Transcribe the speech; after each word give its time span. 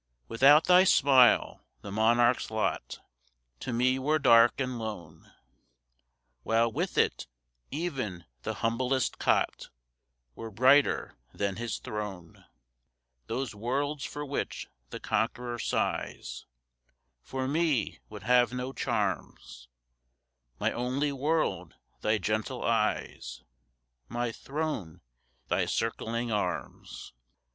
Without 0.27 0.63
thy 0.63 0.83
smile, 0.83 1.63
the 1.81 1.91
monarch's 1.91 2.49
lot 2.49 3.01
To 3.59 3.71
me 3.71 3.99
were 3.99 4.17
dark 4.17 4.59
and 4.59 4.79
lone, 4.79 5.31
While, 6.41 6.71
with 6.71 6.97
it, 6.97 7.27
even 7.69 8.25
the 8.41 8.55
humblest 8.65 9.19
cot 9.19 9.69
Were 10.33 10.49
brighter 10.49 11.13
than 11.35 11.57
his 11.57 11.77
throne. 11.77 12.45
Those 13.27 13.53
worlds 13.53 14.03
for 14.03 14.25
which 14.25 14.65
the 14.89 14.99
conqueror 14.99 15.59
sighs 15.59 16.47
For 17.21 17.47
me 17.47 17.99
would 18.09 18.23
have 18.23 18.51
no 18.51 18.73
charms; 18.73 19.67
My 20.59 20.71
only 20.71 21.11
world 21.11 21.75
thy 22.01 22.17
gentle 22.17 22.63
eyes 22.63 23.43
My 24.09 24.31
throne 24.31 25.01
thy 25.47 25.67
circling 25.67 26.31
arms! 26.31 27.13